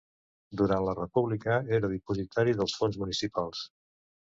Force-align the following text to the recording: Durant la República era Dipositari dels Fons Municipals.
Durant 0.61 0.85
la 0.87 0.95
República 0.99 1.59
era 1.79 1.91
Dipositari 1.93 2.57
dels 2.63 2.77
Fons 2.81 3.01
Municipals. 3.05 3.65